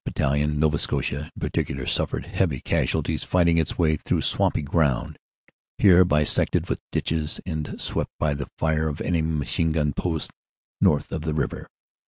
Battalion, 0.03 0.59
Nova 0.59 0.79
Scotia, 0.79 1.29
in 1.35 1.39
particular 1.39 1.85
suffered 1.85 2.25
heavy 2.25 2.59
casualties 2.59 3.23
fighting 3.23 3.59
its 3.59 3.77
way 3.77 3.97
through 3.97 4.23
swampy 4.23 4.63
ground, 4.63 5.15
here 5.77 6.03
bisected 6.03 6.69
with 6.69 6.81
ditches 6.91 7.39
and 7.45 7.79
swept 7.79 8.09
by 8.17 8.33
the 8.33 8.47
fire 8.57 8.87
of 8.87 8.99
enemy 9.01 9.21
machine 9.37 9.71
gun 9.73 9.93
posts 9.93 10.31
north 10.81 11.11
of 11.11 11.21
the 11.21 11.35
river. 11.35 11.67